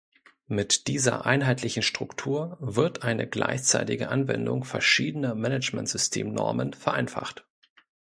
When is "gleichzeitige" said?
3.27-4.09